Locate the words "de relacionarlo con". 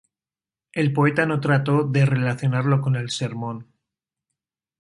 1.83-2.95